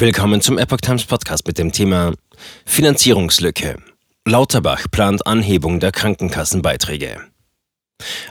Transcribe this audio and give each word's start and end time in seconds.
Willkommen 0.00 0.40
zum 0.40 0.58
Epoch 0.58 0.76
Times 0.76 1.06
Podcast 1.06 1.44
mit 1.48 1.58
dem 1.58 1.72
Thema 1.72 2.12
Finanzierungslücke. 2.64 3.82
Lauterbach 4.24 4.86
plant 4.92 5.26
Anhebung 5.26 5.80
der 5.80 5.90
Krankenkassenbeiträge. 5.90 7.20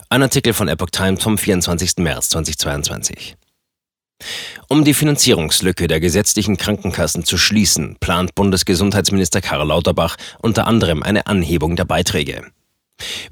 Ein 0.07 0.23
Artikel 0.23 0.53
von 0.53 0.69
Epoch 0.69 0.91
Times 0.91 1.21
vom 1.21 1.37
24. 1.37 1.97
März 1.97 2.29
2022. 2.29 3.35
Um 4.69 4.85
die 4.85 4.93
Finanzierungslücke 4.93 5.89
der 5.89 5.99
gesetzlichen 5.99 6.55
Krankenkassen 6.55 7.25
zu 7.25 7.37
schließen, 7.37 7.97
plant 7.99 8.33
Bundesgesundheitsminister 8.33 9.41
Karl 9.41 9.67
Lauterbach 9.67 10.15
unter 10.39 10.67
anderem 10.67 11.03
eine 11.03 11.27
Anhebung 11.27 11.75
der 11.75 11.83
Beiträge. 11.83 12.43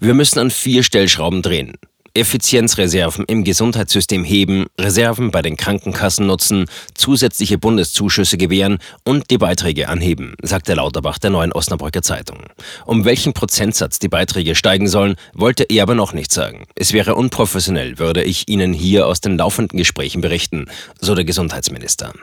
Wir 0.02 0.14
müssen 0.14 0.40
an 0.40 0.52
vier 0.52 0.84
Stellschrauben 0.84 1.42
drehen. 1.42 1.78
Effizienzreserven 2.16 3.26
im 3.28 3.44
Gesundheitssystem 3.44 4.24
heben, 4.24 4.66
Reserven 4.80 5.32
bei 5.32 5.42
den 5.42 5.58
Krankenkassen 5.58 6.26
nutzen, 6.26 6.66
zusätzliche 6.94 7.58
Bundeszuschüsse 7.58 8.38
gewähren 8.38 8.80
und 9.04 9.30
die 9.30 9.38
Beiträge 9.38 9.90
anheben, 9.90 10.36
sagte 10.42 10.74
Lauterbach 10.74 11.20
der 11.20 11.30
neuen 11.30 11.52
Osnabrücker 11.52 12.02
Zeitung. 12.02 12.40
Um 12.86 13.06
welchen 13.06 13.34
Prozentsatz 13.34 14.00
die 14.00 14.08
Beiträge 14.08 14.56
steigen 14.56 14.88
sollen, 14.88 15.16
wollte 15.34 15.66
er 15.66 15.84
aber 15.84 15.96
noch 15.96 16.14
nicht 16.14 16.32
sagen. 16.32 16.66
Es 16.76 16.94
wäre 16.94 17.16
unprofessionell, 17.16 18.00
würde 18.00 18.24
ich 18.24 18.48
Ihnen 18.48 18.74
hier 18.74 19.08
aus 19.08 19.22
den 19.22 19.38
laufenden 19.38 19.78
Gesprächen 19.78 20.22
berichten, 20.22 20.66
so 21.02 21.16
der 21.16 21.26
Gesundheitsminister. 21.26 22.14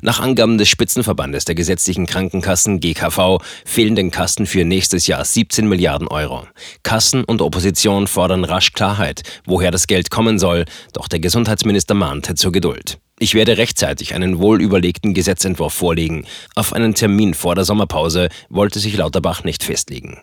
Nach 0.00 0.20
Angaben 0.20 0.58
des 0.58 0.68
Spitzenverbandes 0.68 1.44
der 1.44 1.54
gesetzlichen 1.54 2.06
Krankenkassen 2.06 2.80
GKV 2.80 3.38
fehlen 3.64 3.94
den 3.94 4.10
Kassen 4.10 4.46
für 4.46 4.64
nächstes 4.64 5.06
Jahr 5.06 5.24
17 5.24 5.68
Milliarden 5.68 6.08
Euro. 6.08 6.46
Kassen 6.82 7.24
und 7.24 7.42
Opposition 7.42 8.06
fordern 8.06 8.44
rasch 8.44 8.72
Klarheit, 8.72 9.22
woher 9.44 9.70
das 9.70 9.86
Geld 9.86 10.10
kommen 10.10 10.38
soll, 10.38 10.64
doch 10.92 11.08
der 11.08 11.20
Gesundheitsminister 11.20 11.94
mahnte 11.94 12.34
zur 12.34 12.52
Geduld. 12.52 12.98
Ich 13.18 13.34
werde 13.34 13.56
rechtzeitig 13.56 14.14
einen 14.14 14.38
wohlüberlegten 14.38 15.14
Gesetzentwurf 15.14 15.72
vorlegen. 15.72 16.26
Auf 16.56 16.72
einen 16.72 16.94
Termin 16.94 17.34
vor 17.34 17.54
der 17.54 17.64
Sommerpause 17.64 18.28
wollte 18.48 18.80
sich 18.80 18.96
Lauterbach 18.96 19.44
nicht 19.44 19.62
festlegen. 19.62 20.20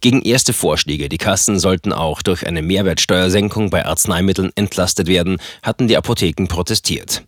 Gegen 0.00 0.20
erste 0.22 0.52
Vorschläge, 0.52 1.08
die 1.08 1.18
Kassen 1.18 1.58
sollten 1.58 1.92
auch 1.92 2.22
durch 2.22 2.46
eine 2.46 2.62
Mehrwertsteuersenkung 2.62 3.70
bei 3.70 3.86
Arzneimitteln 3.86 4.50
entlastet 4.56 5.06
werden, 5.06 5.38
hatten 5.62 5.88
die 5.88 5.96
Apotheken 5.96 6.46
protestiert. 6.48 7.24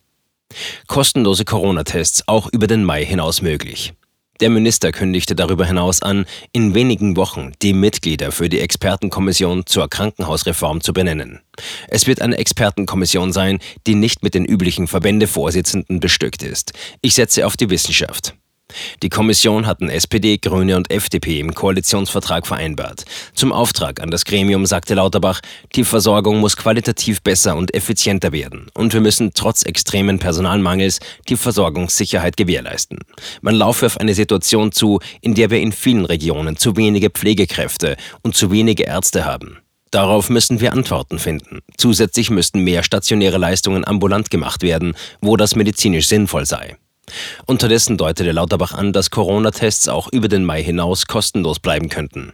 Kostenlose 0.86 1.44
Corona-Tests 1.44 2.24
auch 2.26 2.48
über 2.52 2.66
den 2.66 2.84
Mai 2.84 3.04
hinaus 3.04 3.42
möglich. 3.42 3.94
Der 4.40 4.50
Minister 4.50 4.92
kündigte 4.92 5.34
darüber 5.34 5.64
hinaus 5.64 6.02
an, 6.02 6.26
in 6.52 6.74
wenigen 6.74 7.16
Wochen 7.16 7.52
die 7.62 7.72
Mitglieder 7.72 8.32
für 8.32 8.50
die 8.50 8.60
Expertenkommission 8.60 9.64
zur 9.64 9.88
Krankenhausreform 9.88 10.82
zu 10.82 10.92
benennen. 10.92 11.40
Es 11.88 12.06
wird 12.06 12.20
eine 12.20 12.36
Expertenkommission 12.36 13.32
sein, 13.32 13.60
die 13.86 13.94
nicht 13.94 14.22
mit 14.22 14.34
den 14.34 14.44
üblichen 14.44 14.88
Verbändevorsitzenden 14.88 16.00
bestückt 16.00 16.42
ist. 16.42 16.72
Ich 17.00 17.14
setze 17.14 17.46
auf 17.46 17.56
die 17.56 17.70
Wissenschaft. 17.70 18.34
Die 19.02 19.08
Kommission 19.08 19.66
hatten 19.66 19.88
SPD, 19.88 20.38
Grüne 20.38 20.76
und 20.76 20.90
FDP 20.90 21.40
im 21.40 21.54
Koalitionsvertrag 21.54 22.46
vereinbart. 22.46 23.04
Zum 23.34 23.52
Auftrag 23.52 24.00
an 24.00 24.10
das 24.10 24.24
Gremium 24.24 24.66
sagte 24.66 24.94
Lauterbach, 24.94 25.40
die 25.74 25.84
Versorgung 25.84 26.40
muss 26.40 26.56
qualitativ 26.56 27.22
besser 27.22 27.56
und 27.56 27.74
effizienter 27.74 28.32
werden 28.32 28.66
und 28.74 28.92
wir 28.92 29.00
müssen 29.00 29.32
trotz 29.34 29.62
extremen 29.62 30.18
Personalmangels 30.18 31.00
die 31.28 31.36
Versorgungssicherheit 31.36 32.36
gewährleisten. 32.36 32.98
Man 33.42 33.54
laufe 33.54 33.86
auf 33.86 33.98
eine 33.98 34.14
Situation 34.14 34.72
zu, 34.72 35.00
in 35.20 35.34
der 35.34 35.50
wir 35.50 35.60
in 35.60 35.72
vielen 35.72 36.04
Regionen 36.04 36.56
zu 36.56 36.76
wenige 36.76 37.10
Pflegekräfte 37.10 37.96
und 38.22 38.36
zu 38.36 38.50
wenige 38.50 38.84
Ärzte 38.84 39.24
haben. 39.24 39.58
Darauf 39.90 40.28
müssen 40.28 40.60
wir 40.60 40.72
Antworten 40.72 41.18
finden. 41.18 41.60
Zusätzlich 41.76 42.30
müssten 42.30 42.60
mehr 42.60 42.82
stationäre 42.82 43.38
Leistungen 43.38 43.86
ambulant 43.86 44.30
gemacht 44.30 44.62
werden, 44.62 44.94
wo 45.20 45.36
das 45.36 45.54
medizinisch 45.54 46.08
sinnvoll 46.08 46.44
sei. 46.44 46.76
Unterdessen 47.46 47.96
deutete 47.96 48.32
Lauterbach 48.32 48.72
an, 48.72 48.92
dass 48.92 49.10
Corona-Tests 49.10 49.88
auch 49.88 50.08
über 50.12 50.28
den 50.28 50.44
Mai 50.44 50.62
hinaus 50.62 51.06
kostenlos 51.06 51.60
bleiben 51.60 51.88
könnten. 51.88 52.32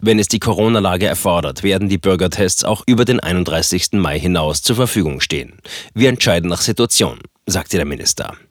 Wenn 0.00 0.18
es 0.18 0.28
die 0.28 0.40
Corona-Lage 0.40 1.06
erfordert, 1.06 1.62
werden 1.62 1.88
die 1.88 1.98
Bürgertests 1.98 2.64
auch 2.64 2.82
über 2.86 3.04
den 3.04 3.20
31. 3.20 3.92
Mai 3.92 4.18
hinaus 4.18 4.62
zur 4.62 4.76
Verfügung 4.76 5.20
stehen. 5.20 5.58
Wir 5.94 6.08
entscheiden 6.08 6.50
nach 6.50 6.60
Situation, 6.60 7.18
sagte 7.46 7.76
der 7.76 7.86
Minister. 7.86 8.36